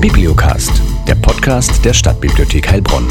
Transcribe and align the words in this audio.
Bibliocast, 0.00 0.70
der 1.08 1.14
Podcast 1.14 1.84
der 1.84 1.94
Stadtbibliothek 1.94 2.70
Heilbronn, 2.70 3.06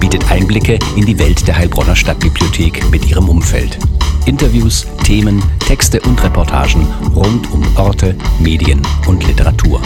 bietet 0.00 0.30
Einblicke 0.30 0.78
in 0.94 1.06
die 1.06 1.18
Welt 1.18 1.46
der 1.48 1.56
Heilbronner 1.56 1.96
Stadtbibliothek 1.96 2.90
mit 2.90 3.08
ihrem 3.08 3.28
Umfeld. 3.28 3.78
Interviews, 4.26 4.86
Themen, 5.04 5.42
Texte 5.66 6.00
und 6.02 6.22
Reportagen 6.22 6.86
rund 7.14 7.50
um 7.52 7.64
Orte, 7.76 8.14
Medien 8.38 8.82
und 9.06 9.26
Literatur. 9.26 9.80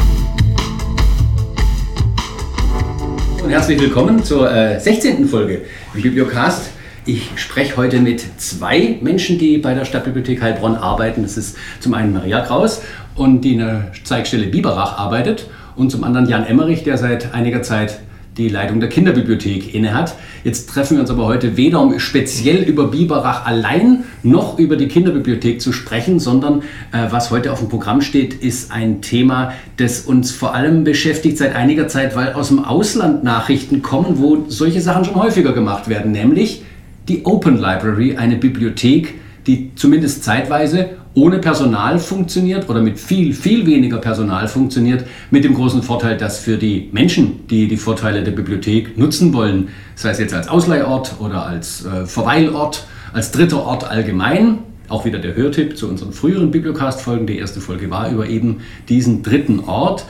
Und 3.42 3.50
herzlich 3.50 3.80
willkommen 3.80 4.24
zur 4.24 4.52
äh, 4.52 4.80
16. 4.80 5.28
Folge 5.28 5.62
Bibliocast. 5.92 6.70
Ich 7.06 7.30
spreche 7.36 7.78
heute 7.78 7.98
mit 7.98 8.22
zwei 8.36 8.98
Menschen, 9.00 9.38
die 9.38 9.56
bei 9.56 9.72
der 9.72 9.86
Stadtbibliothek 9.86 10.42
Heilbronn 10.42 10.74
arbeiten. 10.74 11.22
Das 11.22 11.38
ist 11.38 11.56
zum 11.80 11.94
einen 11.94 12.12
Maria 12.12 12.42
Kraus 12.42 12.82
und 13.16 13.40
die 13.40 13.54
in 13.54 13.60
der 13.60 13.92
Zeigstelle 14.04 14.46
Biberach 14.46 14.98
arbeitet 14.98 15.48
und 15.76 15.90
zum 15.90 16.04
anderen 16.04 16.28
Jan 16.28 16.44
Emmerich, 16.44 16.84
der 16.84 16.98
seit 16.98 17.32
einiger 17.32 17.62
Zeit 17.62 18.00
die 18.36 18.48
Leitung 18.48 18.80
der 18.80 18.90
Kinderbibliothek 18.90 19.74
innehat. 19.74 20.14
Jetzt 20.44 20.68
treffen 20.68 20.96
wir 20.96 21.00
uns 21.00 21.10
aber 21.10 21.24
heute 21.24 21.56
weder 21.56 21.80
um 21.80 21.98
speziell 21.98 22.62
über 22.62 22.88
Biberach 22.88 23.46
allein 23.46 24.04
noch 24.22 24.58
über 24.58 24.76
die 24.76 24.86
Kinderbibliothek 24.86 25.60
zu 25.60 25.72
sprechen, 25.72 26.20
sondern 26.20 26.60
äh, 26.92 27.06
was 27.10 27.30
heute 27.30 27.50
auf 27.50 27.60
dem 27.60 27.70
Programm 27.70 28.02
steht, 28.02 28.34
ist 28.34 28.72
ein 28.72 29.00
Thema, 29.00 29.54
das 29.78 30.02
uns 30.02 30.32
vor 30.32 30.54
allem 30.54 30.84
beschäftigt 30.84 31.38
seit 31.38 31.56
einiger 31.56 31.88
Zeit, 31.88 32.14
weil 32.14 32.34
aus 32.34 32.48
dem 32.48 32.62
Ausland 32.62 33.24
Nachrichten 33.24 33.80
kommen, 33.80 34.18
wo 34.18 34.44
solche 34.48 34.82
Sachen 34.82 35.06
schon 35.06 35.16
häufiger 35.16 35.52
gemacht 35.52 35.88
werden, 35.88 36.12
nämlich 36.12 36.62
die 37.10 37.24
Open 37.24 37.56
Library, 37.56 38.16
eine 38.16 38.36
Bibliothek, 38.36 39.14
die 39.46 39.72
zumindest 39.74 40.22
zeitweise 40.22 40.90
ohne 41.14 41.38
Personal 41.38 41.98
funktioniert 41.98 42.68
oder 42.68 42.80
mit 42.80 43.00
viel, 43.00 43.34
viel 43.34 43.66
weniger 43.66 43.98
Personal 43.98 44.46
funktioniert, 44.46 45.04
mit 45.32 45.42
dem 45.42 45.54
großen 45.54 45.82
Vorteil, 45.82 46.16
dass 46.16 46.38
für 46.38 46.56
die 46.56 46.88
Menschen, 46.92 47.48
die 47.48 47.66
die 47.66 47.76
Vorteile 47.76 48.22
der 48.22 48.30
Bibliothek 48.30 48.96
nutzen 48.96 49.32
wollen, 49.32 49.70
sei 49.96 50.10
es 50.10 50.20
jetzt 50.20 50.34
als 50.34 50.46
Ausleihort 50.46 51.16
oder 51.18 51.44
als 51.44 51.84
äh, 51.84 52.06
Verweilort, 52.06 52.86
als 53.12 53.32
dritter 53.32 53.64
Ort 53.64 53.90
allgemein, 53.90 54.58
auch 54.88 55.04
wieder 55.04 55.18
der 55.18 55.34
Hörtipp 55.34 55.76
zu 55.76 55.88
unseren 55.88 56.12
früheren 56.12 56.52
Bibliocast-Folgen. 56.52 57.26
Die 57.26 57.38
erste 57.38 57.60
Folge 57.60 57.90
war 57.90 58.08
über 58.08 58.28
eben 58.28 58.58
diesen 58.88 59.24
dritten 59.24 59.58
Ort. 59.60 60.04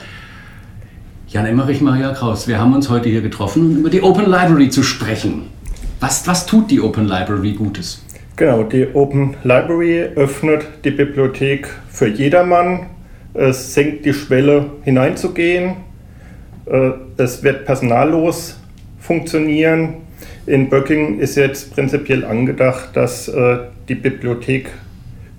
Jan 1.29 1.47
Emmerich, 1.47 1.81
Maria 1.81 2.13
Kraus, 2.13 2.47
wir 2.47 2.59
haben 2.59 2.75
uns 2.75 2.89
heute 2.89 3.09
hier 3.09 3.21
getroffen, 3.21 3.71
um 3.71 3.77
über 3.77 3.89
die 3.89 4.03
Open 4.03 4.25
Library 4.25 4.69
zu 4.69 4.83
sprechen. 4.83 5.47
Was, 6.01 6.25
was 6.25 6.47
tut 6.47 6.71
die 6.71 6.81
Open 6.81 7.07
Library 7.07 7.53
Gutes? 7.53 8.03
Genau, 8.35 8.63
die 8.63 8.87
Open 8.95 9.35
Library 9.43 10.01
öffnet 10.15 10.65
die 10.83 10.89
Bibliothek 10.89 11.69
für 11.91 12.07
jedermann. 12.07 12.87
Es 13.35 13.75
senkt 13.75 14.03
die 14.05 14.13
Schwelle 14.15 14.65
hineinzugehen. 14.81 15.75
Äh, 16.65 16.93
es 17.17 17.43
wird 17.43 17.65
personallos 17.65 18.59
funktionieren. 18.99 19.97
In 20.47 20.69
Böcking 20.69 21.19
ist 21.19 21.35
jetzt 21.35 21.71
prinzipiell 21.75 22.25
angedacht, 22.25 22.89
dass 22.95 23.27
äh, 23.27 23.59
die 23.87 23.93
Bibliothek 23.93 24.71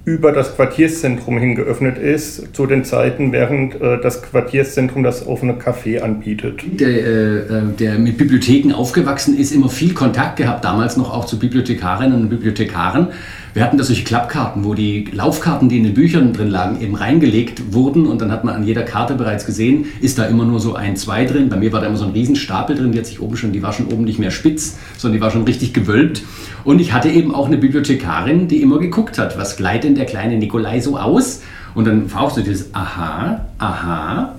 über 0.04 0.32
das 0.32 0.56
Quartierszentrum 0.56 1.38
hin 1.38 1.54
geöffnet 1.54 1.96
ist, 1.96 2.56
zu 2.56 2.66
den 2.66 2.84
Zeiten, 2.84 3.30
während 3.30 3.80
äh, 3.80 4.00
das 4.00 4.22
Quartierszentrum 4.22 5.04
das 5.04 5.26
offene 5.26 5.54
Café 5.54 6.00
anbietet. 6.00 6.62
Der, 6.80 6.88
äh, 6.88 7.36
äh, 7.38 7.62
der 7.78 7.98
mit 7.98 8.18
Bibliotheken 8.18 8.72
aufgewachsen 8.72 9.38
ist, 9.38 9.52
immer 9.52 9.68
viel 9.68 9.94
Kontakt 9.94 10.36
gehabt, 10.36 10.64
damals 10.64 10.96
noch 10.96 11.14
auch 11.14 11.26
zu 11.26 11.38
Bibliothekarinnen 11.38 12.22
und 12.22 12.28
Bibliothekaren. 12.30 13.08
Wir 13.54 13.62
hatten 13.62 13.76
da 13.76 13.84
solche 13.84 14.04
Klappkarten, 14.04 14.64
wo 14.64 14.72
die 14.72 15.08
Laufkarten, 15.12 15.68
die 15.68 15.76
in 15.76 15.84
den 15.84 15.92
Büchern 15.92 16.32
drin 16.32 16.48
lagen, 16.48 16.80
eben 16.80 16.94
reingelegt 16.94 17.74
wurden 17.74 18.06
und 18.06 18.22
dann 18.22 18.32
hat 18.32 18.44
man 18.44 18.54
an 18.54 18.64
jeder 18.66 18.82
Karte 18.82 19.14
bereits 19.14 19.44
gesehen, 19.44 19.84
ist 20.00 20.18
da 20.18 20.24
immer 20.24 20.46
nur 20.46 20.58
so 20.58 20.74
ein, 20.74 20.96
zwei 20.96 21.26
drin. 21.26 21.50
Bei 21.50 21.56
mir 21.56 21.70
war 21.70 21.82
da 21.82 21.86
immer 21.86 21.98
so 21.98 22.06
ein 22.06 22.12
Riesenstapel 22.12 22.76
drin, 22.76 22.92
die 22.92 22.98
hat 22.98 23.04
sich 23.04 23.20
oben 23.20 23.36
schon, 23.36 23.52
die 23.52 23.62
war 23.62 23.74
schon 23.74 23.88
oben 23.88 24.04
nicht 24.04 24.18
mehr 24.18 24.30
spitz, 24.30 24.78
sondern 24.96 25.18
die 25.18 25.22
war 25.22 25.30
schon 25.30 25.44
richtig 25.44 25.74
gewölbt. 25.74 26.22
Und 26.64 26.80
ich 26.80 26.94
hatte 26.94 27.10
eben 27.10 27.34
auch 27.34 27.46
eine 27.46 27.58
Bibliothekarin, 27.58 28.48
die 28.48 28.62
immer 28.62 28.78
geguckt 28.78 29.18
hat, 29.18 29.36
was 29.36 29.56
gleitet 29.58 29.84
denn 29.84 29.94
der 29.96 30.06
kleine 30.06 30.38
Nikolai 30.38 30.80
so 30.80 30.96
aus? 30.96 31.42
Und 31.74 31.86
dann 31.86 32.08
so 32.08 32.40
dieses 32.40 32.74
Aha, 32.74 33.44
Aha. 33.58 34.34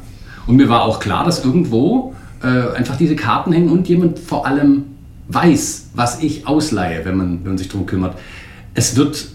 Und 0.48 0.56
mir 0.56 0.70
war 0.70 0.84
auch 0.84 1.00
klar, 1.00 1.24
dass 1.24 1.46
irgendwo 1.46 2.16
äh, 2.42 2.76
einfach 2.76 2.98
diese 2.98 3.16
Karten 3.16 3.54
hängen 3.54 3.70
und 3.70 3.88
jemand 3.88 4.18
vor 4.18 4.48
allem 4.48 4.86
weiß, 5.28 5.90
was 5.94 6.22
ich 6.22 6.48
ausleihe, 6.48 7.06
wenn 7.06 7.16
man, 7.16 7.40
wenn 7.44 7.52
man 7.52 7.58
sich 7.58 7.70
darum 7.70 7.86
kümmert. 7.86 8.18
Es 8.76 8.96
wird 8.96 9.28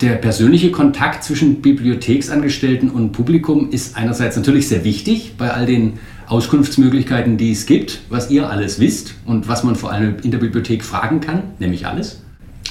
der 0.00 0.14
persönliche 0.14 0.70
Kontakt 0.70 1.24
zwischen 1.24 1.60
Bibliotheksangestellten 1.60 2.90
und 2.90 3.12
Publikum 3.12 3.70
ist 3.70 3.96
einerseits 3.96 4.36
natürlich 4.36 4.68
sehr 4.68 4.84
wichtig 4.84 5.34
bei 5.36 5.52
all 5.52 5.66
den 5.66 5.98
Auskunftsmöglichkeiten, 6.26 7.36
die 7.36 7.52
es 7.52 7.66
gibt, 7.66 8.00
was 8.08 8.30
ihr 8.30 8.48
alles 8.48 8.80
wisst 8.80 9.14
und 9.26 9.48
was 9.48 9.64
man 9.64 9.76
vor 9.76 9.92
allem 9.92 10.16
in 10.22 10.30
der 10.30 10.38
Bibliothek 10.38 10.82
fragen 10.82 11.20
kann, 11.20 11.42
nämlich 11.58 11.86
alles. 11.86 12.22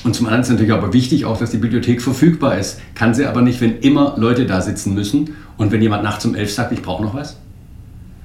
Und 0.04 0.16
zum 0.16 0.26
anderen 0.26 0.42
ist 0.42 0.50
natürlich 0.50 0.74
aber 0.74 0.94
wichtig 0.94 1.26
auch, 1.26 1.38
dass 1.38 1.52
die 1.52 1.58
Bibliothek 1.58 2.02
verfügbar 2.02 2.58
ist. 2.58 2.80
Kann 2.96 3.14
sie 3.14 3.26
aber 3.26 3.42
nicht, 3.42 3.62
wenn 3.62 3.80
immer 3.80 4.16
Leute 4.18 4.46
da 4.46 4.62
sitzen 4.62 4.96
müssen 4.96 5.36
und 5.58 5.72
wenn 5.72 5.82
jemand 5.82 6.04
nachts 6.04 6.26
um 6.26 6.34
elf 6.34 6.52
sagt, 6.52 6.72
ich 6.72 6.82
brauche 6.82 7.04
noch 7.04 7.14
was. 7.14 7.38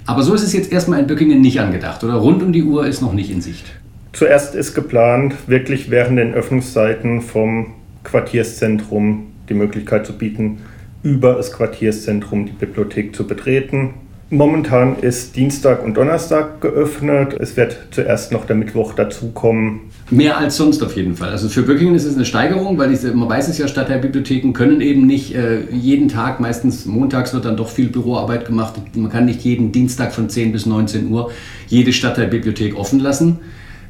Aber 0.07 0.23
so 0.23 0.33
ist 0.35 0.43
es 0.43 0.53
jetzt 0.53 0.73
erstmal 0.73 1.01
in 1.01 1.07
Böckingen 1.07 1.41
nicht 1.41 1.61
angedacht 1.61 2.05
oder 2.05 2.15
rund 2.15 2.43
um 2.43 2.53
die 2.53 2.63
Uhr 2.63 2.87
ist 2.87 3.03
noch 3.03 3.13
nicht 3.13 3.31
in 3.31 3.43
Sicht. 3.43 3.65
Zuerst 4.15 4.55
ist 4.55 4.75
geplant, 4.75 5.35
wirklich 5.49 5.91
während 5.91 6.19
den 6.19 6.35
Öffnungszeiten 6.35 7.21
vom 7.21 7.75
Quartierszentrum 8.05 9.27
die 9.49 9.55
Möglichkeit 9.55 10.07
zu 10.07 10.17
bieten, 10.17 10.59
über 11.03 11.35
das 11.35 11.51
Quartierszentrum 11.53 12.47
die 12.47 12.53
Bibliothek 12.53 13.15
zu 13.15 13.27
betreten. 13.27 13.95
Momentan 14.31 15.01
ist 15.01 15.35
Dienstag 15.35 15.85
und 15.85 15.97
Donnerstag 15.97 16.61
geöffnet. 16.61 17.35
Es 17.41 17.57
wird 17.57 17.77
zuerst 17.91 18.31
noch 18.31 18.47
der 18.47 18.55
Mittwoch 18.55 18.95
dazukommen. 18.95 19.81
Mehr 20.11 20.39
als 20.39 20.57
sonst 20.57 20.83
auf 20.85 20.97
jeden 20.97 21.17
Fall. 21.17 21.31
Also 21.31 21.49
für 21.49 21.63
Böckingen 21.63 21.97
ist 21.97 22.05
es 22.05 22.15
eine 22.15 22.25
Steigerung, 22.25 22.79
weil 22.79 22.91
diese, 22.91 23.13
man 23.13 23.29
weiß 23.29 23.49
es 23.49 23.59
ja, 23.59 23.67
Stadtteilbibliotheken 23.67 24.53
können 24.53 24.81
eben 24.81 25.09
nicht 25.09 25.35
äh, 25.35 25.65
jeden 25.73 26.09
Tag, 26.09 26.39
meistens 26.39 26.87
montags 26.87 27.35
wird 27.35 27.47
dann 27.47 27.57
doch 27.57 27.69
viel 27.69 27.89
Büroarbeit 27.89 28.47
gemacht. 28.47 28.75
Man 28.95 29.11
kann 29.11 29.25
nicht 29.25 29.43
jeden 29.43 29.73
Dienstag 29.73 30.15
von 30.15 30.29
10 30.29 30.53
bis 30.53 30.67
19 30.67 31.11
Uhr 31.11 31.33
jede 31.67 31.93
Stadtteilbibliothek 31.93 32.79
offen 32.79 33.01
lassen. 33.01 33.41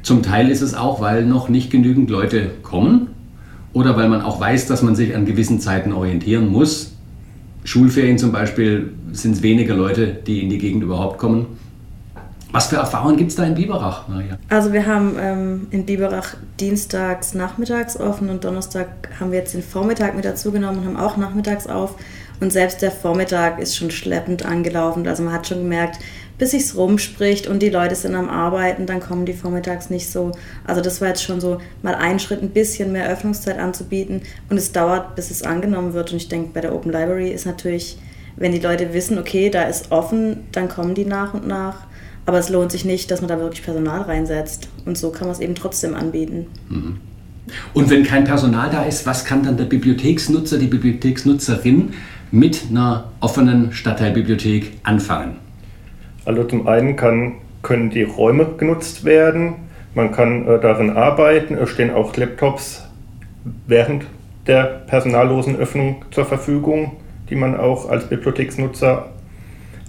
Zum 0.05 0.21
Teil 0.21 0.51
ist 0.51 0.61
es 0.61 0.75
auch, 0.75 1.01
weil 1.01 1.25
noch 1.25 1.49
nicht 1.49 1.71
genügend 1.71 2.11
Leute 2.11 2.51
kommen 2.61 3.07
oder 3.73 3.97
weil 3.97 4.07
man 4.07 4.21
auch 4.21 4.39
weiß, 4.39 4.67
dass 4.67 4.83
man 4.83 4.95
sich 4.95 5.15
an 5.15 5.25
gewissen 5.25 5.59
Zeiten 5.59 5.91
orientieren 5.91 6.47
muss. 6.47 6.93
Schulferien 7.63 8.19
zum 8.19 8.31
Beispiel 8.31 8.93
sind 9.13 9.31
es 9.31 9.41
weniger 9.41 9.73
Leute, 9.73 10.05
die 10.05 10.43
in 10.43 10.51
die 10.51 10.59
Gegend 10.59 10.83
überhaupt 10.83 11.17
kommen. 11.17 11.57
Was 12.51 12.67
für 12.67 12.75
Erfahrungen 12.75 13.17
gibt 13.17 13.31
es 13.31 13.35
da 13.35 13.45
in 13.45 13.55
Biberach, 13.55 14.07
Maria? 14.07 14.37
Also 14.47 14.73
wir 14.73 14.85
haben 14.85 15.15
ähm, 15.19 15.67
in 15.71 15.87
Biberach 15.87 16.35
dienstags 16.59 17.33
nachmittags 17.33 17.99
offen 17.99 18.29
und 18.29 18.43
Donnerstag 18.43 18.87
haben 19.19 19.31
wir 19.31 19.39
jetzt 19.39 19.55
den 19.55 19.63
Vormittag 19.63 20.15
mit 20.15 20.23
dazu 20.23 20.51
genommen 20.51 20.77
und 20.77 20.85
haben 20.85 20.97
auch 20.97 21.17
nachmittags 21.17 21.65
auf. 21.65 21.95
Und 22.39 22.53
selbst 22.53 22.83
der 22.83 22.91
Vormittag 22.91 23.59
ist 23.59 23.75
schon 23.75 23.89
schleppend 23.89 24.45
angelaufen. 24.45 25.07
Also 25.07 25.23
man 25.23 25.33
hat 25.33 25.47
schon 25.47 25.63
gemerkt, 25.63 25.97
bis 26.37 26.51
sich's 26.51 26.75
rumspricht 26.75 27.47
und 27.47 27.61
die 27.61 27.69
Leute 27.69 27.95
sind 27.95 28.15
am 28.15 28.29
Arbeiten, 28.29 28.85
dann 28.85 28.99
kommen 28.99 29.25
die 29.25 29.33
vormittags 29.33 29.89
nicht 29.89 30.09
so. 30.09 30.31
Also 30.65 30.81
das 30.81 31.01
war 31.01 31.09
jetzt 31.09 31.23
schon 31.23 31.39
so 31.39 31.59
mal 31.81 31.95
ein 31.95 32.19
Schritt, 32.19 32.41
ein 32.41 32.49
bisschen 32.49 32.91
mehr 32.91 33.09
Öffnungszeit 33.09 33.57
anzubieten 33.57 34.21
und 34.49 34.57
es 34.57 34.71
dauert, 34.71 35.15
bis 35.15 35.31
es 35.31 35.43
angenommen 35.43 35.93
wird. 35.93 36.11
Und 36.11 36.17
ich 36.17 36.27
denke, 36.27 36.51
bei 36.53 36.61
der 36.61 36.75
Open 36.75 36.91
Library 36.91 37.31
ist 37.31 37.45
natürlich, 37.45 37.97
wenn 38.35 38.51
die 38.51 38.59
Leute 38.59 38.93
wissen, 38.93 39.17
okay, 39.17 39.49
da 39.49 39.63
ist 39.63 39.91
offen, 39.91 40.41
dann 40.51 40.67
kommen 40.67 40.93
die 40.93 41.05
nach 41.05 41.33
und 41.33 41.47
nach. 41.47 41.87
Aber 42.25 42.39
es 42.39 42.49
lohnt 42.49 42.71
sich 42.71 42.85
nicht, 42.85 43.11
dass 43.11 43.21
man 43.21 43.27
da 43.27 43.39
wirklich 43.39 43.63
Personal 43.63 44.01
reinsetzt. 44.01 44.67
Und 44.85 44.97
so 44.97 45.11
kann 45.11 45.27
man 45.27 45.35
es 45.35 45.39
eben 45.39 45.55
trotzdem 45.55 45.93
anbieten. 45.93 46.47
Mhm. 46.69 46.97
Und 47.73 47.91
wenn 47.91 48.03
kein 48.03 48.23
Personal 48.23 48.71
da 48.71 48.83
ist, 48.83 49.05
was 49.05 49.23
kann 49.23 49.43
dann 49.43 49.55
der 49.55 49.65
Bibliotheksnutzer, 49.65 50.57
die 50.57 50.65
Bibliotheksnutzerin 50.65 51.93
mit 52.31 52.63
einer 52.71 53.11
offenen 53.19 53.71
Stadtteilbibliothek 53.71 54.79
anfangen? 54.81 55.44
Also 56.25 56.43
zum 56.43 56.67
einen 56.67 56.95
kann, 56.95 57.33
können 57.61 57.89
die 57.89 58.03
Räume 58.03 58.47
genutzt 58.57 59.05
werden, 59.05 59.55
man 59.95 60.11
kann 60.11 60.45
äh, 60.45 60.59
darin 60.59 60.89
arbeiten, 60.91 61.55
es 61.55 61.69
stehen 61.69 61.91
auch 61.91 62.15
Laptops 62.17 62.85
während 63.65 64.05
der 64.45 64.63
personallosen 64.87 65.55
Öffnung 65.55 66.03
zur 66.11 66.25
Verfügung, 66.25 66.97
die 67.29 67.35
man 67.35 67.57
auch 67.57 67.89
als 67.89 68.09
Bibliotheksnutzer 68.09 69.07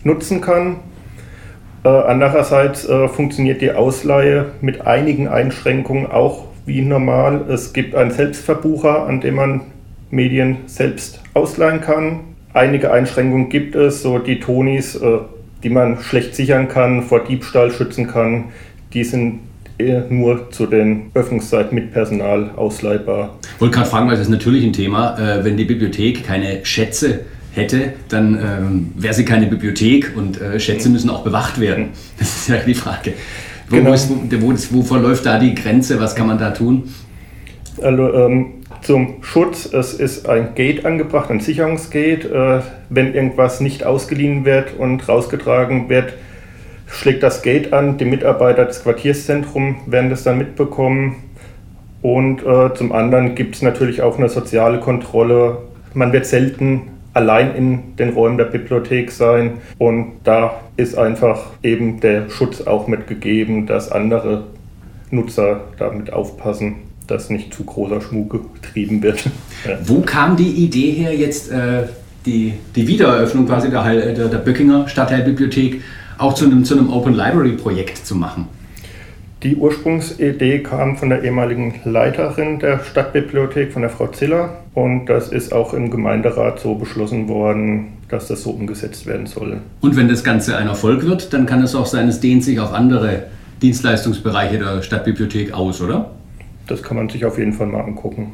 nutzen 0.04 0.40
kann. 0.40 0.76
Äh, 1.84 1.88
andererseits 1.88 2.88
äh, 2.88 3.08
funktioniert 3.08 3.60
die 3.60 3.72
Ausleihe 3.72 4.52
mit 4.60 4.86
einigen 4.86 5.26
Einschränkungen 5.26 6.06
auch 6.06 6.44
wie 6.66 6.82
normal. 6.82 7.44
Es 7.48 7.72
gibt 7.72 7.94
einen 7.94 8.10
Selbstverbucher, 8.12 9.06
an 9.06 9.20
dem 9.20 9.34
man 9.34 9.60
Medien 10.10 10.58
selbst 10.66 11.20
ausleihen 11.34 11.80
kann. 11.80 12.20
Einige 12.52 12.92
Einschränkungen 12.92 13.48
gibt 13.48 13.74
es, 13.74 14.02
so 14.02 14.18
die 14.18 14.40
Tonis 14.40 14.94
äh, 14.94 15.18
die 15.66 15.70
man 15.70 16.00
schlecht 16.00 16.36
sichern 16.36 16.68
kann, 16.68 17.02
vor 17.02 17.24
Diebstahl 17.24 17.72
schützen 17.72 18.06
kann, 18.06 18.44
die 18.92 19.02
sind 19.02 19.40
nur 20.10 20.48
zu 20.52 20.66
den 20.66 21.10
Öffnungszeiten 21.14 21.74
mit 21.74 21.92
Personal 21.92 22.50
ausleihbar. 22.54 23.36
Ich 23.56 23.60
wollte 23.60 23.74
gerade 23.74 23.90
fragen, 23.90 24.06
weil 24.06 24.14
das 24.14 24.26
ist 24.26 24.30
natürlich 24.30 24.64
ein 24.64 24.72
Thema, 24.72 25.18
äh, 25.18 25.44
wenn 25.44 25.56
die 25.56 25.64
Bibliothek 25.64 26.24
keine 26.24 26.64
Schätze 26.64 27.22
hätte, 27.52 27.94
dann 28.08 28.34
ähm, 28.40 28.92
wäre 28.94 29.12
sie 29.12 29.24
keine 29.24 29.48
Bibliothek 29.48 30.12
und 30.16 30.40
äh, 30.40 30.60
Schätze 30.60 30.88
müssen 30.88 31.10
auch 31.10 31.24
bewacht 31.24 31.60
werden. 31.60 31.88
Das 32.16 32.28
ist 32.28 32.48
ja 32.48 32.58
die 32.58 32.74
Frage. 32.74 33.14
Wo, 33.68 33.76
Genau. 33.76 33.92
ist, 33.92 34.08
wo, 34.08 34.54
wo 34.70 34.82
verläuft 34.82 35.26
da 35.26 35.40
die 35.40 35.52
Grenze? 35.52 35.98
Was 35.98 36.14
kann 36.14 36.28
man 36.28 36.38
da 36.38 36.52
tun? 36.52 36.94
Also 37.82 38.14
ähm, 38.14 38.46
zum 38.82 39.22
Schutz, 39.22 39.66
es 39.72 39.94
ist 39.94 40.28
ein 40.28 40.54
Gate 40.54 40.84
angebracht, 40.84 41.30
ein 41.30 41.40
Sicherungsgate. 41.40 42.28
Äh, 42.28 42.60
wenn 42.88 43.14
irgendwas 43.14 43.60
nicht 43.60 43.84
ausgeliehen 43.84 44.44
wird 44.44 44.76
und 44.78 45.08
rausgetragen 45.08 45.88
wird, 45.88 46.14
schlägt 46.86 47.22
das 47.22 47.42
Gate 47.42 47.72
an. 47.72 47.98
Die 47.98 48.04
Mitarbeiter 48.04 48.64
des 48.64 48.82
Quartierszentrums 48.82 49.76
werden 49.86 50.10
das 50.10 50.22
dann 50.22 50.38
mitbekommen. 50.38 51.16
Und 52.02 52.44
äh, 52.46 52.72
zum 52.74 52.92
anderen 52.92 53.34
gibt 53.34 53.56
es 53.56 53.62
natürlich 53.62 54.02
auch 54.02 54.18
eine 54.18 54.28
soziale 54.28 54.78
Kontrolle. 54.78 55.58
Man 55.94 56.12
wird 56.12 56.26
selten 56.26 56.82
allein 57.14 57.54
in 57.54 57.96
den 57.96 58.10
Räumen 58.10 58.36
der 58.36 58.44
Bibliothek 58.44 59.10
sein. 59.10 59.54
Und 59.78 60.12
da 60.24 60.60
ist 60.76 60.96
einfach 60.96 61.46
eben 61.62 61.98
der 62.00 62.28
Schutz 62.28 62.60
auch 62.60 62.86
mitgegeben, 62.86 63.66
dass 63.66 63.90
andere 63.90 64.44
Nutzer 65.10 65.60
damit 65.78 66.12
aufpassen, 66.12 66.76
dass 67.06 67.30
nicht 67.30 67.54
zu 67.54 67.64
großer 67.64 68.00
Schmuck 68.00 68.54
getrieben 68.54 69.02
wird. 69.02 69.24
Wo 69.84 70.00
kam 70.00 70.36
die 70.36 70.50
Idee 70.50 70.92
her, 70.92 71.14
jetzt 71.14 71.50
äh, 71.50 71.84
die, 72.24 72.54
die 72.74 72.88
Wiedereröffnung 72.88 73.46
quasi 73.46 73.70
der, 73.70 74.12
der, 74.12 74.28
der 74.28 74.38
Böckinger 74.38 74.88
Stadtteilbibliothek 74.88 75.82
auch 76.18 76.34
zu 76.34 76.46
einem, 76.46 76.64
zu 76.64 76.76
einem 76.76 76.92
Open 76.92 77.14
Library 77.14 77.52
Projekt 77.52 78.06
zu 78.06 78.14
machen? 78.14 78.48
Die 79.42 79.54
Ursprungsidee 79.54 80.62
kam 80.62 80.96
von 80.96 81.10
der 81.10 81.22
ehemaligen 81.22 81.74
Leiterin 81.84 82.58
der 82.58 82.80
Stadtbibliothek, 82.80 83.72
von 83.72 83.82
der 83.82 83.90
Frau 83.90 84.08
Ziller. 84.08 84.56
Und 84.74 85.06
das 85.06 85.28
ist 85.28 85.52
auch 85.52 85.74
im 85.74 85.90
Gemeinderat 85.90 86.58
so 86.58 86.74
beschlossen 86.74 87.28
worden, 87.28 87.98
dass 88.08 88.28
das 88.28 88.42
so 88.42 88.50
umgesetzt 88.50 89.06
werden 89.06 89.26
soll. 89.26 89.58
Und 89.82 89.96
wenn 89.96 90.08
das 90.08 90.24
Ganze 90.24 90.56
ein 90.56 90.68
Erfolg 90.68 91.04
wird, 91.04 91.32
dann 91.32 91.44
kann 91.46 91.62
es 91.62 91.74
auch 91.74 91.86
sein, 91.86 92.08
es 92.08 92.20
dehnt 92.20 92.44
sich 92.44 92.58
auf 92.58 92.72
andere 92.72 93.24
Dienstleistungsbereiche 93.62 94.58
der 94.58 94.82
Stadtbibliothek 94.82 95.52
aus, 95.52 95.80
oder? 95.80 96.10
Das 96.66 96.82
kann 96.82 96.96
man 96.96 97.08
sich 97.08 97.24
auf 97.24 97.38
jeden 97.38 97.52
Fall 97.52 97.66
mal 97.66 97.80
angucken. 97.80 98.32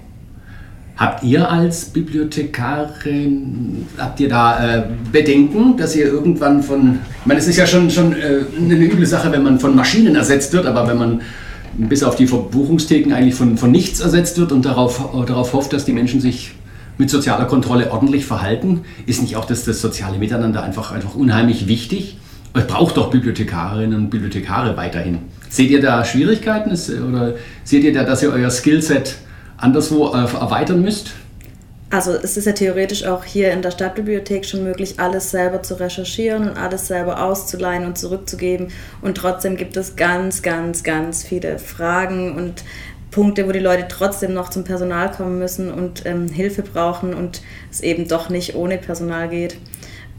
Habt 0.97 1.25
ihr 1.25 1.51
als 1.51 1.87
Bibliothekarin, 1.87 3.87
habt 3.99 4.21
ihr 4.21 4.29
da 4.29 4.77
äh, 4.77 4.85
Bedenken, 5.11 5.77
dass 5.77 5.97
ihr 5.97 6.07
irgendwann 6.07 6.63
von, 6.63 6.99
ich 7.21 7.27
meine, 7.27 7.41
es 7.41 7.49
ist 7.49 7.57
ja 7.57 7.67
schon, 7.67 7.91
schon 7.91 8.13
äh, 8.13 8.41
eine 8.57 8.75
üble 8.75 9.07
Sache, 9.07 9.33
wenn 9.33 9.43
man 9.43 9.59
von 9.59 9.75
Maschinen 9.75 10.17
ersetzt 10.17 10.53
wird, 10.53 10.67
aber 10.67 10.87
wenn 10.87 10.99
man 10.99 11.21
bis 11.77 12.03
auf 12.03 12.17
die 12.17 12.27
Verbuchungstheken 12.27 13.15
eigentlich 13.15 13.35
von, 13.35 13.57
von 13.57 13.71
nichts 13.71 14.01
ersetzt 14.01 14.39
wird 14.39 14.53
und 14.53 14.67
darauf, 14.67 15.15
äh, 15.15 15.27
darauf 15.27 15.55
hofft, 15.55 15.73
dass 15.73 15.87
die 15.87 15.93
Menschen 15.93 16.21
sich 16.21 16.53
mit 16.99 17.09
sozialer 17.09 17.47
Kontrolle 17.47 17.91
ordentlich 17.91 18.27
verhalten, 18.27 18.83
ist 19.07 19.23
nicht 19.23 19.37
auch 19.37 19.47
das, 19.47 19.65
das 19.65 19.81
soziale 19.81 20.19
Miteinander 20.19 20.63
einfach, 20.63 20.93
einfach 20.93 21.15
unheimlich 21.15 21.69
wichtig? 21.69 22.19
Es 22.55 22.67
braucht 22.67 22.99
doch 22.99 23.11
Bibliothekarinnen 23.11 23.99
und 23.99 24.11
Bibliothekare 24.11 24.77
weiterhin. 24.77 25.21
Seht 25.53 25.69
ihr 25.69 25.83
da 25.83 26.03
Schwierigkeiten 26.03 26.71
Ist- 26.71 26.89
oder 26.89 27.35
seht 27.63 27.85
ihr 27.85 27.93
da, 27.93 28.05
dass 28.05 28.23
ihr 28.23 28.33
euer 28.33 28.51
Skillset 28.51 29.17
anderswo 29.59 30.09
äh, 30.15 30.17
erweitern 30.17 30.81
müsst? 30.81 31.13
Also 31.91 32.13
es 32.13 32.39
ist 32.39 32.47
ja 32.47 32.53
theoretisch 32.53 33.05
auch 33.05 33.23
hier 33.23 33.53
in 33.53 33.61
der 33.61 33.71
Stadtbibliothek 33.71 34.47
schon 34.47 34.65
möglich, 34.65 34.95
alles 34.99 35.31
selber 35.31 35.63
zu 35.63 35.79
recherchieren 35.79 36.49
und 36.49 36.57
alles 36.57 36.89
selber 36.89 37.23
auszuleihen 37.23 37.85
und 37.85 37.99
zurückzugeben. 37.99 38.69
Und 39.03 39.19
trotzdem 39.19 39.59
gibt 39.59 39.77
es 39.77 39.95
ganz, 39.95 40.41
ganz, 40.41 40.85
ganz 40.85 41.23
viele 41.23 41.59
Fragen 41.59 42.35
und 42.35 42.65
Punkte, 43.11 43.47
wo 43.47 43.53
die 43.53 43.59
Leute 43.59 43.85
trotzdem 43.91 44.33
noch 44.33 44.49
zum 44.49 44.65
Personal 44.65 45.11
kommen 45.11 45.39
müssen 45.39 45.71
und 45.71 46.07
ähm, 46.07 46.29
Hilfe 46.29 46.63
brauchen 46.63 47.13
und 47.13 47.43
es 47.71 47.83
eben 47.83 48.09
doch 48.09 48.31
nicht 48.31 48.55
ohne 48.55 48.79
Personal 48.79 49.29
geht. 49.29 49.59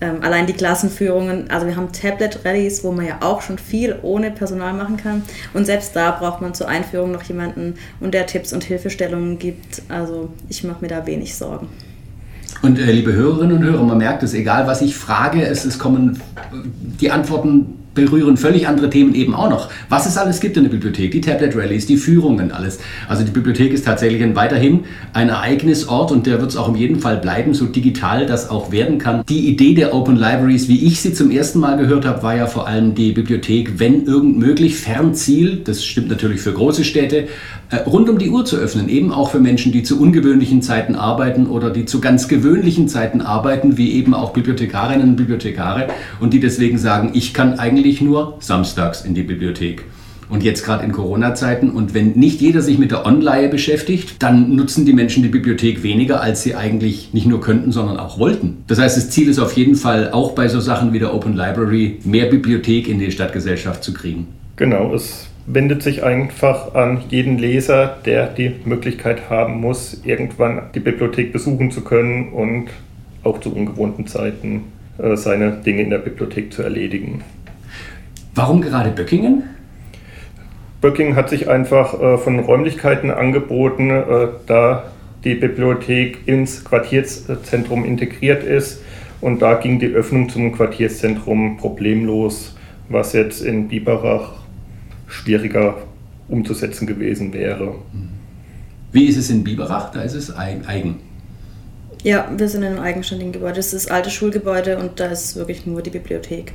Ähm, 0.01 0.17
allein 0.21 0.47
die 0.47 0.53
Klassenführungen, 0.53 1.49
also 1.49 1.67
wir 1.67 1.75
haben 1.75 1.91
Tablet-Rallies, 1.91 2.83
wo 2.83 2.91
man 2.91 3.05
ja 3.05 3.17
auch 3.21 3.41
schon 3.41 3.57
viel 3.57 3.95
ohne 4.01 4.31
Personal 4.31 4.73
machen 4.73 4.97
kann. 4.97 5.21
Und 5.53 5.65
selbst 5.65 5.95
da 5.95 6.11
braucht 6.11 6.41
man 6.41 6.53
zur 6.53 6.67
Einführung 6.67 7.11
noch 7.11 7.23
jemanden 7.23 7.75
und 7.99 8.13
der 8.13 8.25
Tipps 8.25 8.53
und 8.53 8.63
Hilfestellungen 8.63 9.39
gibt. 9.39 9.83
Also 9.89 10.33
ich 10.49 10.63
mache 10.63 10.81
mir 10.81 10.89
da 10.89 11.05
wenig 11.05 11.35
Sorgen. 11.35 11.67
Und 12.61 12.79
äh, 12.79 12.91
liebe 12.91 13.13
Hörerinnen 13.13 13.57
und 13.57 13.63
Hörer, 13.63 13.83
man 13.83 13.97
merkt 13.97 14.23
es, 14.23 14.33
egal 14.33 14.67
was 14.67 14.81
ich 14.81 14.95
frage, 14.95 15.45
es, 15.45 15.65
es 15.65 15.77
kommen 15.77 16.21
äh, 16.35 16.57
die 16.99 17.11
Antworten 17.11 17.82
berühren 17.95 18.37
völlig 18.37 18.67
andere 18.67 18.89
Themen 18.89 19.13
eben 19.15 19.33
auch 19.33 19.49
noch. 19.49 19.69
Was 19.89 20.05
es 20.05 20.17
alles 20.17 20.39
gibt 20.39 20.57
in 20.57 20.63
der 20.63 20.71
Bibliothek, 20.71 21.11
die 21.11 21.21
Tablet-Rallies, 21.21 21.85
die 21.85 21.97
Führungen, 21.97 22.51
alles. 22.51 22.79
Also 23.07 23.23
die 23.23 23.31
Bibliothek 23.31 23.73
ist 23.73 23.85
tatsächlich 23.85 24.23
ein, 24.23 24.35
weiterhin 24.35 24.85
ein 25.13 25.29
Ereignisort 25.29 26.11
und 26.11 26.25
der 26.25 26.39
wird 26.39 26.51
es 26.51 26.57
auch 26.57 26.69
in 26.69 26.75
jedem 26.75 26.99
Fall 26.99 27.17
bleiben, 27.17 27.53
so 27.53 27.65
digital 27.65 28.25
das 28.25 28.49
auch 28.49 28.71
werden 28.71 28.97
kann. 28.97 29.23
Die 29.27 29.47
Idee 29.47 29.73
der 29.73 29.93
Open 29.93 30.15
Libraries, 30.15 30.67
wie 30.67 30.85
ich 30.85 31.01
sie 31.01 31.13
zum 31.13 31.31
ersten 31.31 31.59
Mal 31.59 31.77
gehört 31.77 32.05
habe, 32.05 32.23
war 32.23 32.35
ja 32.35 32.47
vor 32.47 32.67
allem 32.67 32.95
die 32.95 33.11
Bibliothek, 33.11 33.79
wenn 33.79 34.05
irgend 34.05 34.37
möglich, 34.37 34.77
Fernziel, 34.77 35.61
das 35.63 35.85
stimmt 35.85 36.09
natürlich 36.09 36.41
für 36.41 36.53
große 36.53 36.83
Städte, 36.83 37.27
rund 37.85 38.09
um 38.09 38.17
die 38.17 38.29
Uhr 38.29 38.45
zu 38.45 38.57
öffnen, 38.57 38.89
eben 38.89 39.11
auch 39.11 39.31
für 39.31 39.39
Menschen, 39.39 39.71
die 39.71 39.83
zu 39.83 39.99
ungewöhnlichen 39.99 40.61
Zeiten 40.61 40.95
arbeiten 40.95 41.47
oder 41.47 41.69
die 41.69 41.85
zu 41.85 42.01
ganz 42.01 42.27
gewöhnlichen 42.27 42.87
Zeiten 42.87 43.21
arbeiten, 43.21 43.77
wie 43.77 43.93
eben 43.93 44.13
auch 44.13 44.33
Bibliothekarinnen 44.33 45.09
und 45.09 45.15
Bibliothekare 45.15 45.87
und 46.19 46.33
die 46.33 46.39
deswegen 46.39 46.77
sagen, 46.77 47.11
ich 47.13 47.33
kann 47.33 47.59
eigentlich 47.59 48.01
nur 48.01 48.37
samstags 48.39 49.01
in 49.01 49.13
die 49.13 49.23
Bibliothek. 49.23 49.85
Und 50.29 50.41
jetzt 50.41 50.65
gerade 50.65 50.83
in 50.83 50.91
Corona-Zeiten 50.91 51.69
und 51.69 51.93
wenn 51.93 52.13
nicht 52.13 52.41
jeder 52.41 52.61
sich 52.61 52.79
mit 52.79 52.91
der 52.91 53.05
Online 53.05 53.49
beschäftigt, 53.49 54.15
dann 54.23 54.55
nutzen 54.55 54.85
die 54.85 54.93
Menschen 54.93 55.21
die 55.21 55.29
Bibliothek 55.29 55.83
weniger, 55.83 56.21
als 56.21 56.41
sie 56.41 56.55
eigentlich 56.55 57.13
nicht 57.13 57.27
nur 57.27 57.39
könnten, 57.39 57.71
sondern 57.71 57.97
auch 57.97 58.17
wollten. 58.17 58.63
Das 58.67 58.79
heißt, 58.79 58.97
das 58.97 59.09
Ziel 59.09 59.29
ist 59.29 59.37
auf 59.37 59.53
jeden 59.53 59.75
Fall 59.75 60.11
auch 60.11 60.31
bei 60.31 60.47
so 60.47 60.59
Sachen 60.59 60.91
wie 60.91 60.99
der 60.99 61.13
Open 61.13 61.35
Library 61.35 61.99
mehr 62.03 62.25
Bibliothek 62.27 62.87
in 62.87 62.99
die 62.99 63.11
Stadtgesellschaft 63.11 63.83
zu 63.83 63.93
kriegen. 63.93 64.27
Genau, 64.55 64.93
es 64.95 65.27
wendet 65.45 65.83
sich 65.83 66.03
einfach 66.03 66.73
an 66.73 67.01
jeden 67.09 67.37
Leser, 67.37 67.97
der 68.05 68.27
die 68.27 68.55
Möglichkeit 68.65 69.29
haben 69.29 69.59
muss, 69.59 70.01
irgendwann 70.05 70.63
die 70.73 70.79
Bibliothek 70.79 71.33
besuchen 71.33 71.71
zu 71.71 71.81
können 71.81 72.29
und 72.29 72.69
auch 73.23 73.39
zu 73.39 73.53
ungewohnten 73.53 74.07
Zeiten 74.07 74.65
äh, 74.97 75.15
seine 75.15 75.51
Dinge 75.51 75.81
in 75.81 75.89
der 75.89 75.97
Bibliothek 75.97 76.53
zu 76.53 76.63
erledigen. 76.63 77.23
Warum 78.35 78.61
gerade 78.61 78.91
Böckingen? 78.91 79.43
Böcking 80.81 81.15
hat 81.15 81.29
sich 81.29 81.49
einfach 81.49 81.99
äh, 81.99 82.17
von 82.17 82.39
Räumlichkeiten 82.39 83.11
angeboten, 83.11 83.89
äh, 83.89 84.27
da 84.47 84.91
die 85.23 85.35
Bibliothek 85.35 86.27
ins 86.27 86.65
Quartierszentrum 86.65 87.85
integriert 87.85 88.43
ist. 88.43 88.81
Und 89.21 89.41
da 89.41 89.53
ging 89.55 89.79
die 89.79 89.87
Öffnung 89.87 90.27
zum 90.27 90.51
Quartierszentrum 90.51 91.55
problemlos, 91.55 92.57
was 92.89 93.13
jetzt 93.13 93.41
in 93.41 93.69
Biberach 93.69 94.42
schwieriger 95.13 95.77
umzusetzen 96.27 96.87
gewesen 96.87 97.33
wäre. 97.33 97.75
Wie 98.91 99.05
ist 99.05 99.17
es 99.17 99.29
in 99.29 99.43
Biberach? 99.43 99.91
Da 99.91 100.01
ist 100.01 100.13
es 100.13 100.33
eig- 100.35 100.65
eigen. 100.67 100.99
Ja, 102.03 102.29
wir 102.35 102.49
sind 102.49 102.63
in 102.63 102.69
einem 102.73 102.79
eigenständigen 102.79 103.31
Gebäude. 103.31 103.55
Das 103.55 103.73
ist 103.73 103.85
das 103.85 103.91
alte 103.91 104.09
Schulgebäude 104.09 104.77
und 104.77 104.99
da 104.99 105.05
ist 105.05 105.35
wirklich 105.35 105.65
nur 105.65 105.81
die 105.81 105.89
Bibliothek. 105.89 106.51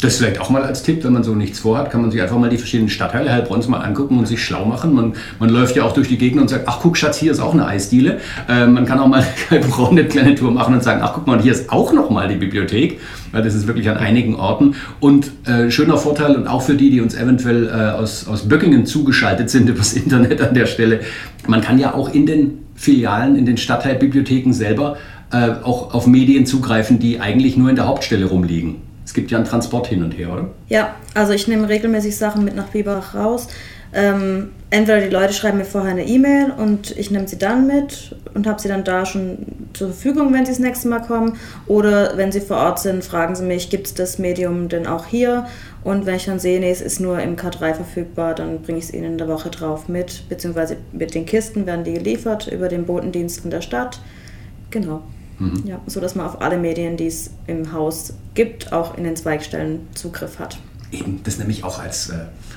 Das 0.00 0.18
vielleicht 0.18 0.40
auch 0.40 0.48
mal 0.48 0.62
als 0.62 0.84
Tipp, 0.84 1.02
wenn 1.02 1.12
man 1.12 1.24
so 1.24 1.34
nichts 1.34 1.58
vorhat, 1.58 1.90
kann 1.90 2.00
man 2.00 2.12
sich 2.12 2.22
einfach 2.22 2.38
mal 2.38 2.48
die 2.48 2.56
verschiedenen 2.56 2.88
Stadtteile 2.88 3.32
Heilbronns 3.32 3.66
mal 3.66 3.80
angucken 3.80 4.16
und 4.16 4.28
sich 4.28 4.44
schlau 4.44 4.64
machen. 4.64 4.94
Man, 4.94 5.14
man 5.40 5.48
läuft 5.48 5.74
ja 5.74 5.82
auch 5.82 5.92
durch 5.92 6.06
die 6.06 6.18
Gegend 6.18 6.40
und 6.40 6.48
sagt, 6.48 6.68
ach 6.68 6.78
guck 6.80 6.96
Schatz, 6.96 7.18
hier 7.18 7.32
ist 7.32 7.40
auch 7.40 7.52
eine 7.52 7.66
Eisdiele. 7.66 8.20
Äh, 8.48 8.68
man 8.68 8.86
kann 8.86 9.00
auch 9.00 9.08
mal 9.08 9.26
Heilbronn 9.50 9.98
eine 9.98 10.04
kleine 10.06 10.36
Tour 10.36 10.52
machen 10.52 10.74
und 10.74 10.84
sagen, 10.84 11.00
ach 11.02 11.14
guck 11.14 11.26
mal, 11.26 11.42
hier 11.42 11.50
ist 11.50 11.70
auch 11.70 11.92
noch 11.92 12.10
mal 12.10 12.28
die 12.28 12.36
Bibliothek. 12.36 13.00
Weil 13.32 13.42
das 13.42 13.54
ist 13.54 13.66
wirklich 13.66 13.90
an 13.90 13.96
einigen 13.96 14.36
Orten. 14.36 14.76
Und 15.00 15.32
äh, 15.46 15.68
schöner 15.70 15.98
Vorteil 15.98 16.36
und 16.36 16.46
auch 16.46 16.62
für 16.62 16.74
die, 16.74 16.90
die 16.90 17.00
uns 17.00 17.16
eventuell 17.16 17.66
äh, 17.66 17.90
aus, 17.90 18.28
aus 18.28 18.48
Böckingen 18.48 18.86
zugeschaltet 18.86 19.50
sind 19.50 19.68
übers 19.68 19.94
Internet 19.94 20.40
an 20.40 20.54
der 20.54 20.66
Stelle, 20.66 21.00
man 21.48 21.60
kann 21.60 21.78
ja 21.78 21.94
auch 21.94 22.14
in 22.14 22.24
den 22.24 22.58
Filialen, 22.76 23.34
in 23.34 23.46
den 23.46 23.56
Stadtteilbibliotheken 23.56 24.52
selber 24.52 24.96
äh, 25.32 25.50
auch 25.64 25.92
auf 25.92 26.06
Medien 26.06 26.46
zugreifen, 26.46 27.00
die 27.00 27.18
eigentlich 27.18 27.56
nur 27.56 27.68
in 27.68 27.74
der 27.74 27.88
Hauptstelle 27.88 28.26
rumliegen. 28.26 28.87
Gibt 29.18 29.32
ja 29.32 29.38
einen 29.38 29.48
Transport 29.48 29.88
hin 29.88 30.04
und 30.04 30.12
her, 30.12 30.32
oder? 30.32 30.50
Ja, 30.68 30.94
also 31.12 31.32
ich 31.32 31.48
nehme 31.48 31.68
regelmäßig 31.68 32.16
Sachen 32.16 32.44
mit 32.44 32.54
nach 32.54 32.68
Biberach 32.68 33.16
raus. 33.16 33.48
Ähm, 33.92 34.50
entweder 34.70 35.00
die 35.00 35.08
Leute 35.08 35.32
schreiben 35.32 35.58
mir 35.58 35.64
vorher 35.64 35.90
eine 35.90 36.06
E-Mail 36.06 36.52
und 36.56 36.96
ich 36.96 37.10
nehme 37.10 37.26
sie 37.26 37.36
dann 37.36 37.66
mit 37.66 38.14
und 38.34 38.46
habe 38.46 38.60
sie 38.60 38.68
dann 38.68 38.84
da 38.84 39.04
schon 39.04 39.38
zur 39.72 39.88
Verfügung, 39.88 40.32
wenn 40.32 40.46
sie 40.46 40.52
das 40.52 40.60
nächste 40.60 40.86
Mal 40.86 41.00
kommen. 41.00 41.36
Oder 41.66 42.16
wenn 42.16 42.30
sie 42.30 42.40
vor 42.40 42.58
Ort 42.58 42.78
sind, 42.78 43.04
fragen 43.04 43.34
sie 43.34 43.42
mich, 43.42 43.70
gibt 43.70 43.88
es 43.88 43.94
das 43.94 44.20
Medium 44.20 44.68
denn 44.68 44.86
auch 44.86 45.06
hier? 45.06 45.46
Und 45.82 46.06
wenn 46.06 46.14
ich 46.14 46.26
dann 46.26 46.38
sehe, 46.38 46.60
nee, 46.60 46.70
es 46.70 46.80
ist 46.80 47.00
nur 47.00 47.18
im 47.18 47.34
K3 47.34 47.74
verfügbar, 47.74 48.36
dann 48.36 48.62
bringe 48.62 48.78
ich 48.78 48.84
es 48.84 48.94
ihnen 48.94 49.12
in 49.12 49.18
der 49.18 49.26
Woche 49.26 49.50
drauf 49.50 49.88
mit. 49.88 50.28
Beziehungsweise 50.28 50.76
mit 50.92 51.12
den 51.12 51.26
Kisten 51.26 51.66
werden 51.66 51.82
die 51.82 51.94
geliefert 51.94 52.46
über 52.46 52.68
den 52.68 52.86
Botendienst 52.86 53.40
von 53.40 53.50
der 53.50 53.62
Stadt. 53.62 53.98
Genau. 54.70 55.02
Ja, 55.64 55.80
so 55.86 56.00
dass 56.00 56.14
man 56.14 56.26
auf 56.26 56.40
alle 56.40 56.58
Medien, 56.58 56.96
die 56.96 57.06
es 57.06 57.30
im 57.46 57.72
Haus 57.72 58.12
gibt, 58.34 58.72
auch 58.72 58.96
in 58.96 59.04
den 59.04 59.16
Zweigstellen 59.16 59.86
Zugriff 59.94 60.38
hat. 60.38 60.58
eben 60.90 61.20
das 61.22 61.38
nämlich 61.38 61.64
auch 61.64 61.78
als, 61.80 62.08
äh, 62.08 62.14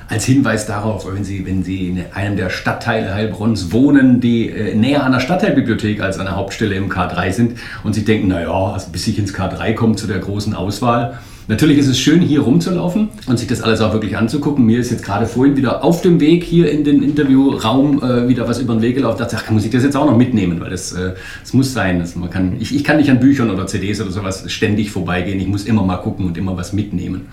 als 0.07 0.25
Hinweis 0.25 0.65
darauf, 0.65 1.05
wenn 1.11 1.23
Sie, 1.23 1.45
wenn 1.45 1.63
Sie 1.63 1.89
in 1.89 2.03
einem 2.13 2.37
der 2.37 2.49
Stadtteile 2.49 3.13
Heilbronns 3.13 3.71
wohnen, 3.71 4.21
die 4.21 4.49
äh, 4.49 4.73
näher 4.73 5.03
an 5.03 5.11
der 5.11 5.19
Stadtteilbibliothek 5.19 6.01
als 6.01 6.17
an 6.17 6.25
der 6.25 6.35
Hauptstelle 6.35 6.75
im 6.75 6.89
K3 6.89 7.31
sind 7.31 7.59
und 7.83 7.93
Sie 7.93 8.05
denken, 8.05 8.29
naja, 8.29 8.51
also 8.51 8.89
bis 8.91 9.05
ich 9.07 9.19
ins 9.19 9.33
K3 9.35 9.73
komme 9.73 9.95
zu 9.95 10.07
der 10.07 10.19
großen 10.19 10.55
Auswahl, 10.55 11.19
Natürlich 11.51 11.79
ist 11.79 11.87
es 11.87 11.99
schön, 11.99 12.21
hier 12.21 12.39
rumzulaufen 12.39 13.09
und 13.27 13.37
sich 13.37 13.45
das 13.45 13.61
alles 13.61 13.81
auch 13.81 13.91
wirklich 13.91 14.15
anzugucken. 14.15 14.65
Mir 14.65 14.79
ist 14.79 14.89
jetzt 14.89 15.03
gerade 15.03 15.25
vorhin 15.25 15.57
wieder 15.57 15.83
auf 15.83 16.01
dem 16.01 16.21
Weg 16.21 16.45
hier 16.45 16.71
in 16.71 16.85
den 16.85 17.03
Interviewraum 17.03 18.01
äh, 18.01 18.29
wieder 18.29 18.47
was 18.47 18.59
über 18.59 18.73
den 18.73 18.81
Weg 18.81 18.95
gelaufen. 18.95 19.17
Da 19.19 19.25
dachte 19.25 19.43
ich, 19.47 19.51
muss 19.51 19.65
ich 19.65 19.69
das 19.69 19.83
jetzt 19.83 19.97
auch 19.97 20.05
noch 20.05 20.15
mitnehmen, 20.15 20.61
weil 20.61 20.69
das, 20.69 20.93
äh, 20.93 21.11
das 21.41 21.51
muss 21.51 21.73
sein. 21.73 21.99
Das, 21.99 22.15
man 22.15 22.29
kann, 22.29 22.55
ich, 22.61 22.73
ich 22.73 22.85
kann 22.85 22.95
nicht 22.95 23.09
an 23.11 23.19
Büchern 23.19 23.49
oder 23.49 23.67
CDs 23.67 23.99
oder 23.99 24.11
sowas 24.11 24.49
ständig 24.49 24.91
vorbeigehen. 24.91 25.41
Ich 25.41 25.47
muss 25.47 25.65
immer 25.65 25.83
mal 25.83 25.97
gucken 25.97 26.25
und 26.25 26.37
immer 26.37 26.55
was 26.55 26.71
mitnehmen. 26.71 27.27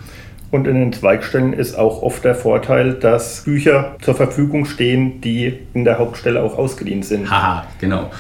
Und 0.50 0.66
in 0.66 0.75
den 0.75 0.92
Zweigstellen 0.92 1.52
ist 1.52 1.78
auch 1.78 2.02
oft 2.02 2.25
der 2.25 2.34
Vorteil, 2.34 2.94
dass 2.94 3.44
Bücher 3.44 3.94
zur 4.02 4.16
Verfügung 4.16 4.64
stehen, 4.64 5.20
die 5.20 5.52
in 5.75 5.84
der 5.84 6.00
Hauptstelle 6.00 6.42
auch 6.42 6.58
ausgeliehen 6.58 7.04
sind. 7.04 7.30
Haha, 7.30 7.66
genau. 7.80 8.10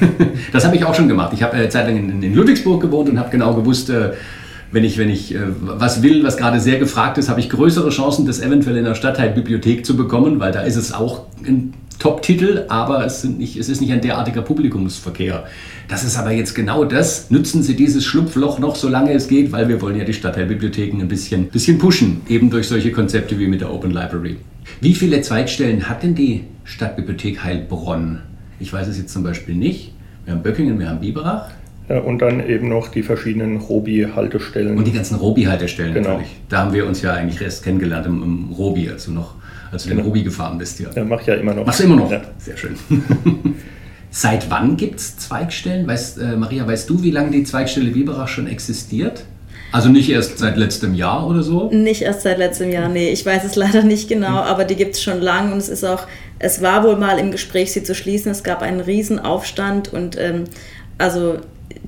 das 0.52 0.66
habe 0.66 0.76
ich 0.76 0.84
auch 0.84 0.94
schon 0.94 1.08
gemacht. 1.08 1.32
Ich 1.32 1.42
habe 1.42 1.54
eine 1.54 1.70
Zeit 1.70 1.86
lang 1.86 1.96
in, 1.96 2.22
in 2.22 2.34
Ludwigsburg 2.34 2.82
gewohnt 2.82 3.08
und 3.08 3.18
habe 3.18 3.30
genau 3.30 3.54
gewusst, 3.54 3.88
äh, 3.88 4.10
wenn 4.72 4.84
ich, 4.84 4.98
wenn 4.98 5.10
ich 5.10 5.34
äh, 5.34 5.40
was 5.60 6.02
will, 6.02 6.24
was 6.24 6.36
gerade 6.36 6.60
sehr 6.60 6.78
gefragt 6.78 7.18
ist, 7.18 7.28
habe 7.28 7.40
ich 7.40 7.48
größere 7.48 7.90
Chancen, 7.90 8.26
das 8.26 8.40
eventuell 8.40 8.76
in 8.76 8.84
der 8.84 8.94
Stadtteilbibliothek 8.94 9.86
zu 9.86 9.96
bekommen, 9.96 10.40
weil 10.40 10.52
da 10.52 10.62
ist 10.62 10.76
es 10.76 10.92
auch 10.92 11.22
ein 11.46 11.74
Top-Titel, 11.98 12.64
aber 12.68 13.06
es, 13.06 13.24
nicht, 13.24 13.56
es, 13.56 13.68
ist 13.68 13.80
nicht 13.80 13.92
ein 13.92 14.00
derartiger 14.00 14.42
Publikumsverkehr. 14.42 15.46
Das 15.88 16.04
ist 16.04 16.18
aber 16.18 16.32
jetzt 16.32 16.54
genau 16.54 16.84
das. 16.84 17.30
Nutzen 17.30 17.62
Sie 17.62 17.74
dieses 17.74 18.04
Schlupfloch 18.04 18.58
noch, 18.58 18.76
solange 18.76 19.12
es 19.12 19.28
geht, 19.28 19.50
weil 19.52 19.68
wir 19.68 19.80
wollen 19.80 19.96
ja 19.96 20.04
die 20.04 20.12
Stadtteilbibliotheken 20.12 21.00
ein 21.00 21.08
bisschen, 21.08 21.46
bisschen 21.48 21.78
pushen, 21.78 22.20
eben 22.28 22.50
durch 22.50 22.68
solche 22.68 22.92
Konzepte 22.92 23.38
wie 23.38 23.46
mit 23.46 23.62
der 23.62 23.72
Open 23.72 23.92
Library. 23.92 24.36
Wie 24.80 24.94
viele 24.94 25.22
Zweigstellen 25.22 25.88
hat 25.88 26.02
denn 26.02 26.14
die 26.14 26.44
Stadtbibliothek 26.64 27.42
Heilbronn? 27.42 28.20
Ich 28.60 28.72
weiß 28.72 28.88
es 28.88 28.98
jetzt 28.98 29.12
zum 29.12 29.22
Beispiel 29.22 29.54
nicht. 29.54 29.92
Wir 30.24 30.34
haben 30.34 30.42
Böckingen, 30.42 30.78
wir 30.78 30.88
haben 30.88 31.00
Biberach. 31.00 31.50
Ja, 31.88 31.98
und 32.00 32.18
dann 32.20 32.44
eben 32.48 32.68
noch 32.68 32.88
die 32.88 33.02
verschiedenen 33.02 33.58
Robi-Haltestellen. 33.58 34.76
Und 34.76 34.86
die 34.86 34.92
ganzen 34.92 35.16
Robi-Haltestellen 35.16 35.94
Genau. 35.94 36.08
natürlich. 36.10 36.32
Da 36.48 36.58
haben 36.58 36.72
wir 36.72 36.86
uns 36.86 37.00
ja 37.02 37.12
eigentlich 37.12 37.40
erst 37.40 37.62
kennengelernt 37.62 38.06
im, 38.06 38.22
im 38.22 38.52
Robi, 38.52 38.88
als 38.90 39.04
du 39.04 39.12
noch, 39.12 39.34
als 39.70 39.84
du 39.84 39.90
den 39.90 39.98
Genau. 39.98 40.08
Robi 40.08 40.22
gefahren 40.24 40.58
bist. 40.58 40.80
Ja. 40.80 40.88
Ja, 40.94 41.04
mach 41.04 41.20
ich 41.20 41.26
ja 41.28 41.34
immer 41.34 41.54
noch. 41.54 41.64
Machst 41.64 41.80
du 41.80 41.84
immer 41.84 41.96
noch? 41.96 42.10
Ja. 42.10 42.22
Sehr 42.38 42.56
schön. 42.56 42.76
Seit 44.10 44.50
wann 44.50 44.76
gibt 44.76 44.98
es 44.98 45.16
Zweigstellen? 45.18 45.86
Weißt, 45.86 46.18
äh, 46.18 46.36
Maria, 46.36 46.66
weißt 46.66 46.88
du, 46.88 47.02
wie 47.02 47.10
lange 47.10 47.30
die 47.30 47.44
Zweigstelle 47.44 47.90
Biberach 47.90 48.28
schon 48.28 48.46
existiert? 48.46 49.24
Also 49.72 49.88
nicht 49.90 50.08
erst 50.08 50.38
seit 50.38 50.56
letztem 50.56 50.94
Jahr 50.94 51.26
oder 51.26 51.42
so? 51.42 51.70
Nicht 51.70 52.00
erst 52.00 52.22
seit 52.22 52.38
letztem 52.38 52.70
Jahr, 52.70 52.88
nee, 52.88 53.10
ich 53.10 53.26
weiß 53.26 53.44
es 53.44 53.56
leider 53.56 53.82
nicht 53.82 54.08
genau, 54.08 54.38
aber 54.38 54.64
die 54.64 54.76
gibt 54.76 54.94
es 54.94 55.02
schon 55.02 55.20
lang 55.20 55.52
und 55.52 55.58
es 55.58 55.68
ist 55.68 55.84
auch, 55.84 56.06
es 56.38 56.62
war 56.62 56.82
wohl 56.84 56.96
mal 56.96 57.18
im 57.18 57.30
Gespräch, 57.30 57.72
sie 57.72 57.82
zu 57.82 57.94
schließen. 57.94 58.30
Es 58.30 58.42
gab 58.42 58.62
einen 58.62 58.80
riesen 58.80 59.18
Aufstand 59.18 59.92
und 59.92 60.16
ähm, 60.18 60.44
also 60.98 61.38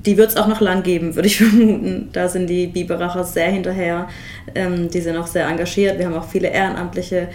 die 0.07 0.17
wird 0.17 0.31
es 0.31 0.37
auch 0.37 0.49
noch 0.49 0.61
lang 0.61 0.83
geben, 0.83 1.15
würde 1.15 1.29
ich 1.29 1.39
vermuten. 1.39 2.09
Da 2.13 2.29
sind 2.29 2.49
die 2.49 2.67
Biberacher 2.67 3.25
sehr 3.25 3.51
hinterher. 3.51 4.09
Ähm, 4.55 4.91
die 4.91 5.01
sind 5.01 5.17
auch 5.17 5.27
sehr 5.27 5.47
engagiert. 5.49 5.99
Wir 5.99 6.07
haben 6.07 6.15
auch 6.15 6.29
viele 6.29 6.49
Ehrenamtliche, 6.49 7.29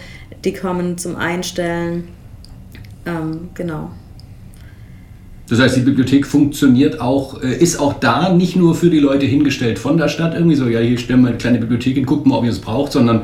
die 0.43 0.53
kommen 0.53 0.97
zum 0.97 1.15
Einstellen. 1.15 2.07
Ähm, 3.05 3.49
genau. 3.53 3.91
Das 5.49 5.59
heißt, 5.59 5.75
die 5.75 5.81
Bibliothek 5.81 6.25
funktioniert 6.25 7.01
auch, 7.01 7.43
äh, 7.43 7.53
ist 7.53 7.77
auch 7.77 7.93
da 7.99 8.31
nicht 8.33 8.55
nur 8.55 8.75
für 8.75 8.89
die 8.89 8.99
Leute 8.99 9.25
hingestellt 9.25 9.77
von 9.77 9.97
der 9.97 10.07
Stadt, 10.07 10.33
irgendwie 10.33 10.55
so, 10.55 10.67
ja, 10.67 10.79
hier 10.79 10.97
stellen 10.97 11.21
wir 11.21 11.29
eine 11.29 11.37
kleine 11.37 11.59
Bibliothek 11.59 11.95
hin, 11.95 12.05
guckt 12.05 12.25
mal, 12.25 12.37
ob 12.37 12.45
ihr 12.45 12.49
es 12.49 12.59
braucht, 12.59 12.93
sondern 12.93 13.23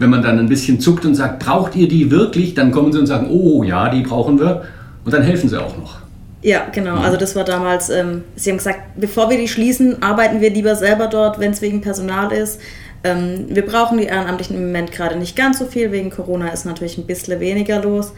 wenn 0.00 0.10
man 0.10 0.22
dann 0.22 0.38
ein 0.38 0.48
bisschen 0.48 0.80
zuckt 0.80 1.04
und 1.04 1.14
sagt, 1.14 1.44
braucht 1.44 1.76
ihr 1.76 1.86
die 1.86 2.10
wirklich, 2.10 2.54
dann 2.54 2.72
kommen 2.72 2.92
sie 2.92 2.98
und 2.98 3.06
sagen, 3.06 3.28
oh 3.30 3.62
ja, 3.62 3.88
die 3.88 4.02
brauchen 4.02 4.40
wir 4.40 4.62
und 5.04 5.14
dann 5.14 5.22
helfen 5.22 5.48
sie 5.48 5.62
auch 5.62 5.76
noch. 5.78 6.00
Ja, 6.42 6.68
genau. 6.72 6.96
Also 6.96 7.16
das 7.16 7.36
war 7.36 7.44
damals, 7.44 7.90
ähm, 7.90 8.24
sie 8.34 8.50
haben 8.50 8.58
gesagt, 8.58 8.80
bevor 8.96 9.28
wir 9.28 9.36
die 9.36 9.48
schließen, 9.48 10.02
arbeiten 10.02 10.40
wir 10.40 10.50
lieber 10.50 10.74
selber 10.74 11.06
dort, 11.06 11.38
wenn 11.38 11.50
es 11.50 11.60
wegen 11.60 11.82
Personal 11.82 12.32
ist. 12.32 12.60
Ähm, 13.04 13.46
wir 13.48 13.64
brauchen 13.64 13.98
die 13.98 14.04
Ehrenamtlichen 14.04 14.56
im 14.56 14.66
Moment 14.66 14.92
gerade 14.92 15.16
nicht 15.16 15.36
ganz 15.36 15.58
so 15.58 15.66
viel, 15.66 15.92
wegen 15.92 16.10
Corona 16.10 16.48
ist 16.48 16.64
natürlich 16.64 16.96
ein 16.98 17.06
bisschen 17.06 17.40
weniger 17.40 17.82
los. 17.82 18.12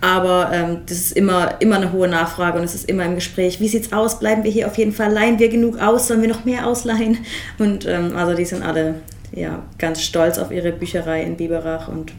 Aber 0.00 0.50
ähm, 0.52 0.78
das 0.86 0.98
ist 0.98 1.12
immer, 1.12 1.60
immer 1.60 1.76
eine 1.76 1.92
hohe 1.92 2.08
Nachfrage 2.08 2.58
und 2.58 2.64
es 2.64 2.74
ist 2.74 2.88
immer 2.88 3.04
im 3.04 3.16
Gespräch, 3.16 3.60
wie 3.60 3.68
sieht's 3.68 3.92
aus, 3.92 4.18
bleiben 4.18 4.44
wir 4.44 4.50
hier 4.50 4.66
auf 4.66 4.78
jeden 4.78 4.92
Fall, 4.92 5.12
leihen 5.12 5.38
wir 5.38 5.50
genug 5.50 5.78
aus, 5.78 6.08
sollen 6.08 6.22
wir 6.22 6.28
noch 6.28 6.44
mehr 6.44 6.66
ausleihen? 6.66 7.18
Und 7.58 7.86
ähm, 7.86 8.16
also 8.16 8.34
die 8.34 8.46
sind 8.46 8.62
alle 8.62 8.94
ja, 9.32 9.62
ganz 9.78 10.00
stolz 10.02 10.38
auf 10.38 10.50
ihre 10.50 10.72
Bücherei 10.72 11.22
in 11.22 11.36
Biberach 11.36 11.88
und 11.88 12.12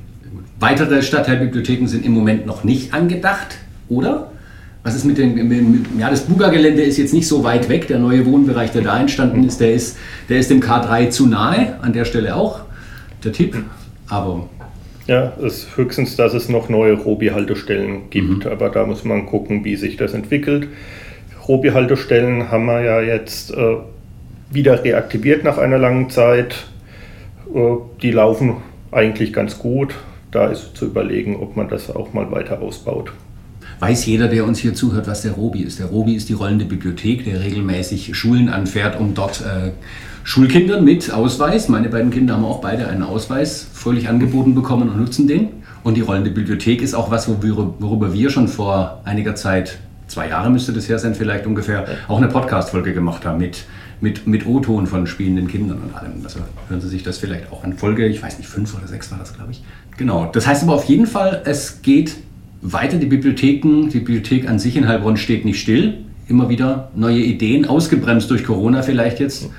Weitere 0.60 1.02
Stadtteilbibliotheken 1.02 1.88
sind 1.88 2.06
im 2.06 2.12
Moment 2.14 2.46
noch 2.46 2.64
nicht 2.64 2.94
angedacht, 2.94 3.58
oder? 3.90 4.31
Was 4.84 4.96
ist 4.96 5.06
mit 5.06 5.18
dem, 5.20 5.48
mit, 5.48 5.86
ja, 6.00 6.10
das 6.10 6.22
Buga-Gelände 6.22 6.82
ist 6.82 6.98
jetzt 6.98 7.14
nicht 7.14 7.28
so 7.28 7.44
weit 7.44 7.70
weg. 7.70 7.88
Der 7.88 8.00
neue 8.00 8.26
Wohnbereich, 8.26 8.72
der 8.72 8.82
da 8.82 9.00
entstanden 9.00 9.44
ist, 9.44 9.60
der 9.60 9.74
ist, 9.74 9.98
der 10.28 10.40
ist 10.40 10.50
dem 10.50 10.60
K3 10.60 11.10
zu 11.10 11.28
nahe. 11.28 11.78
An 11.82 11.94
der 11.94 12.06
Stelle 12.06 12.36
auch 12.36 12.62
der 13.24 13.32
Tipp. 13.32 13.56
Aber 14.10 14.50
Ja, 15.06 15.34
es 15.38 15.64
ist 15.64 15.78
höchstens, 15.78 16.16
dass 16.16 16.34
es 16.34 16.50
noch 16.50 16.68
neue 16.68 16.94
Robi-Haltestellen 16.94 18.10
gibt, 18.10 18.46
aber 18.48 18.70
da 18.70 18.86
muss 18.86 19.04
man 19.04 19.26
gucken, 19.28 19.64
wie 19.64 19.76
sich 19.76 19.98
das 19.98 20.14
entwickelt. 20.14 20.68
Robi-Haltestellen 21.48 22.50
haben 22.50 22.66
wir 22.66 22.82
ja 22.82 23.02
jetzt 23.02 23.52
äh, 23.52 23.78
wieder 24.52 24.84
reaktiviert 24.84 25.44
nach 25.44 25.58
einer 25.58 25.78
langen 25.78 26.10
Zeit. 26.10 26.56
Äh, 27.54 27.60
die 28.02 28.12
laufen 28.12 28.58
eigentlich 28.92 29.32
ganz 29.32 29.60
gut. 29.60 29.94
Da 30.32 30.48
ist 30.48 30.76
zu 30.76 30.86
überlegen, 30.86 31.36
ob 31.36 31.56
man 31.56 31.70
das 31.70 31.94
auch 31.94 32.14
mal 32.14 32.32
weiter 32.32 32.62
ausbaut. 32.62 33.12
Weiß 33.82 34.06
jeder, 34.06 34.28
der 34.28 34.46
uns 34.46 34.60
hier 34.60 34.76
zuhört, 34.76 35.08
was 35.08 35.24
der 35.24 35.32
Robi 35.32 35.62
ist. 35.62 35.80
Der 35.80 35.88
Robi 35.88 36.14
ist 36.14 36.30
die 36.30 36.34
rollende 36.34 36.66
Bibliothek, 36.66 37.26
der 37.26 37.42
regelmäßig 37.42 38.16
Schulen 38.16 38.48
anfährt, 38.48 39.00
um 39.00 39.16
dort 39.16 39.42
äh, 39.42 39.72
Schulkindern 40.24 40.86
mit 40.86 41.12
Ausweis, 41.12 41.68
meine 41.68 41.90
beiden 41.90 42.12
Kinder 42.12 42.36
haben 42.36 42.46
auch 42.46 42.62
beide 42.62 42.88
einen 42.88 43.02
Ausweis, 43.02 43.66
fröhlich 43.74 44.08
angeboten 44.08 44.54
bekommen 44.54 44.88
und 44.88 45.00
nutzen 45.00 45.28
den. 45.28 45.50
Und 45.84 45.98
die 45.98 46.02
rollende 46.02 46.30
Bibliothek 46.30 46.84
ist 46.84 46.94
auch 46.94 47.10
was, 47.10 47.28
worüber, 47.28 48.14
wir 48.14 48.30
schon 48.30 48.48
vor 48.48 49.02
einiger 49.04 49.34
Zeit, 49.34 49.80
zwei 50.06 50.30
Jahre 50.30 50.52
müsste 50.52 50.74
das 50.74 50.88
her 50.88 51.00
sein 51.00 51.16
vielleicht 51.16 51.48
ungefähr, 51.48 51.88
auch 52.08 52.18
eine 52.18 52.28
Podcast-Folge 52.28 52.94
gemacht 52.94 53.26
haben 53.26 53.40
mit, 53.40 53.66
mit, 54.00 54.28
mit 54.28 54.46
O-Ton 54.46 54.86
von 54.86 55.08
spielenden 55.08 55.48
Kindern 55.48 55.80
und 55.80 55.96
allem. 55.96 56.22
Also 56.24 56.42
hören 56.70 56.82
Sie 56.82 56.88
sich 56.88 57.02
das 57.02 57.18
vielleicht 57.18 57.52
auch 57.52 57.64
an. 57.64 57.74
Folge, 57.74 58.06
ich 58.06 58.22
weiß 58.22 58.38
nicht, 58.38 58.48
fünf 58.48 58.78
oder 58.78 58.88
sechs 58.88 59.10
war 59.10 59.18
das, 59.18 59.34
glaube 59.34 59.54
ich. 59.54 59.64
Genau. 59.98 60.30
Das 60.32 60.46
heißt 60.46 60.62
aber 60.62 60.74
auf 60.76 60.84
jeden 60.84 61.08
Fall, 61.08 61.42
es 61.46 61.82
geht 61.82 62.18
weiter. 62.62 62.98
Die 62.98 63.06
Bibliotheken, 63.06 63.90
die 63.90 64.00
Bibliothek 64.00 64.48
an 64.48 64.60
sich 64.60 64.76
in 64.78 64.88
Heilbronn 64.88 65.18
steht 65.18 65.46
nicht 65.46 65.60
still. 65.60 66.00
Immer 66.28 66.50
wieder 66.50 66.92
neue 66.96 67.20
Ideen, 67.20 67.66
ausgebremst 67.66 68.30
durch 68.30 68.46
Corona 68.46 68.84
vielleicht 68.84 69.20
jetzt. 69.20 69.50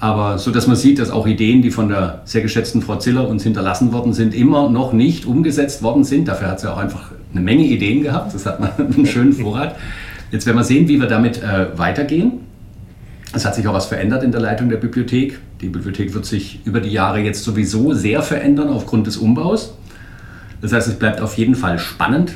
Aber 0.00 0.38
so, 0.38 0.50
dass 0.50 0.66
man 0.66 0.76
sieht, 0.76 0.98
dass 0.98 1.10
auch 1.10 1.26
Ideen, 1.26 1.60
die 1.60 1.70
von 1.70 1.88
der 1.88 2.22
sehr 2.24 2.40
geschätzten 2.40 2.80
Frau 2.80 2.96
Ziller 2.96 3.28
uns 3.28 3.42
hinterlassen 3.42 3.92
worden 3.92 4.14
sind, 4.14 4.34
immer 4.34 4.70
noch 4.70 4.92
nicht 4.92 5.26
umgesetzt 5.26 5.82
worden 5.82 6.04
sind. 6.04 6.26
Dafür 6.26 6.48
hat 6.48 6.60
sie 6.60 6.72
auch 6.72 6.78
einfach 6.78 7.12
eine 7.32 7.42
Menge 7.42 7.64
Ideen 7.64 8.02
gehabt. 8.02 8.34
Das 8.34 8.46
hat 8.46 8.60
man 8.60 8.70
einen 8.78 9.06
schönen 9.06 9.34
Vorrat. 9.34 9.76
Jetzt 10.30 10.46
werden 10.46 10.56
wir 10.56 10.64
sehen, 10.64 10.88
wie 10.88 10.98
wir 10.98 11.06
damit 11.06 11.42
äh, 11.42 11.78
weitergehen. 11.78 12.32
Es 13.32 13.44
hat 13.44 13.54
sich 13.54 13.68
auch 13.68 13.74
was 13.74 13.86
verändert 13.86 14.22
in 14.22 14.32
der 14.32 14.40
Leitung 14.40 14.70
der 14.70 14.78
Bibliothek. 14.78 15.38
Die 15.60 15.68
Bibliothek 15.68 16.14
wird 16.14 16.24
sich 16.24 16.60
über 16.64 16.80
die 16.80 16.90
Jahre 16.90 17.20
jetzt 17.20 17.44
sowieso 17.44 17.92
sehr 17.92 18.22
verändern 18.22 18.68
aufgrund 18.68 19.06
des 19.06 19.18
Umbaus. 19.18 19.74
Das 20.60 20.72
heißt, 20.72 20.88
es 20.88 20.98
bleibt 20.98 21.20
auf 21.20 21.36
jeden 21.38 21.54
Fall 21.54 21.78
spannend. 21.78 22.34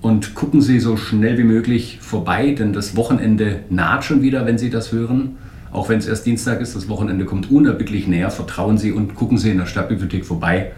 Und 0.00 0.34
gucken 0.34 0.60
Sie 0.60 0.80
so 0.80 0.98
schnell 0.98 1.38
wie 1.38 1.44
möglich 1.44 1.98
vorbei, 2.02 2.50
denn 2.50 2.74
das 2.74 2.94
Wochenende 2.94 3.60
naht 3.70 4.04
schon 4.04 4.20
wieder, 4.20 4.44
wenn 4.44 4.58
Sie 4.58 4.68
das 4.68 4.92
hören. 4.92 5.36
Auch 5.72 5.88
wenn 5.88 5.98
es 5.98 6.06
erst 6.06 6.26
Dienstag 6.26 6.60
ist, 6.60 6.76
das 6.76 6.88
Wochenende 6.88 7.24
kommt 7.24 7.50
unerbittlich 7.50 8.06
näher. 8.06 8.30
Vertrauen 8.30 8.76
Sie 8.76 8.92
und 8.92 9.14
gucken 9.14 9.38
Sie 9.38 9.50
in 9.50 9.58
der 9.58 9.66
Stadtbibliothek 9.66 10.26
vorbei. 10.26 10.72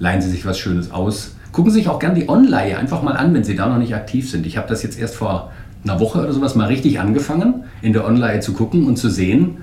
Leihen 0.00 0.20
Sie 0.20 0.28
sich 0.28 0.44
was 0.44 0.58
Schönes 0.58 0.90
aus. 0.90 1.36
Gucken 1.52 1.70
Sie 1.70 1.78
sich 1.78 1.88
auch 1.88 2.00
gern 2.00 2.16
die 2.16 2.28
Online 2.28 2.76
einfach 2.76 3.02
mal 3.02 3.12
an, 3.12 3.32
wenn 3.32 3.44
Sie 3.44 3.54
da 3.54 3.68
noch 3.68 3.78
nicht 3.78 3.94
aktiv 3.94 4.28
sind. 4.28 4.44
Ich 4.44 4.56
habe 4.56 4.68
das 4.68 4.82
jetzt 4.82 4.98
erst 4.98 5.14
vor 5.14 5.52
einer 5.84 6.00
Woche 6.00 6.20
oder 6.20 6.32
sowas 6.32 6.56
mal 6.56 6.66
richtig 6.66 6.98
angefangen, 6.98 7.62
in 7.80 7.92
der 7.92 8.04
Online 8.04 8.40
zu 8.40 8.54
gucken 8.54 8.86
und 8.86 8.96
zu 8.96 9.08
sehen, 9.08 9.58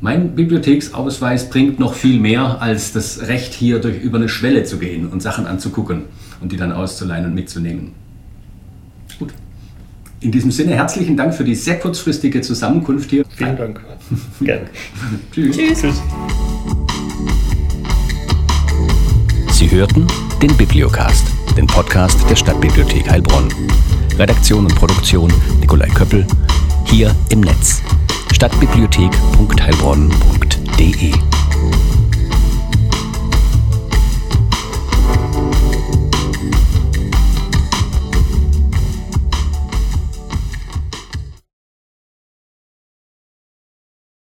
mein 0.00 0.34
Bibliotheksausweis 0.34 1.48
bringt 1.48 1.78
noch 1.78 1.94
viel 1.94 2.20
mehr 2.20 2.60
als 2.60 2.92
das 2.92 3.26
Recht, 3.28 3.54
hier 3.54 3.78
durch, 3.78 4.02
über 4.02 4.18
eine 4.18 4.28
Schwelle 4.28 4.64
zu 4.64 4.78
gehen 4.78 5.08
und 5.08 5.22
Sachen 5.22 5.46
anzugucken 5.46 6.02
und 6.40 6.52
die 6.52 6.56
dann 6.56 6.72
auszuleihen 6.72 7.26
und 7.26 7.34
mitzunehmen. 7.34 7.92
Gut. 9.18 9.32
In 10.20 10.32
diesem 10.32 10.50
Sinne 10.50 10.74
herzlichen 10.74 11.16
Dank 11.16 11.34
für 11.34 11.44
die 11.44 11.54
sehr 11.54 11.78
kurzfristige 11.78 12.40
Zusammenkunft 12.40 13.10
hier. 13.10 13.24
Vielen 13.36 13.56
Dank. 13.56 13.80
Gerne. 14.40 14.66
Tschüss. 15.32 15.56
Tschüss. 15.56 15.80
Tschüss. 15.80 16.02
Sie 19.52 19.70
hörten 19.70 20.06
den 20.42 20.56
Bibliocast, 20.56 21.26
den 21.56 21.66
Podcast 21.66 22.18
der 22.28 22.36
Stadtbibliothek 22.36 23.08
Heilbronn. 23.08 23.48
Redaktion 24.18 24.66
und 24.66 24.74
Produktion 24.74 25.32
Nikolai 25.60 25.88
Köppel, 25.88 26.26
hier 26.86 27.14
im 27.30 27.40
Netz 27.40 27.82
stadtbibliothek.heilbronn.de 28.44 31.33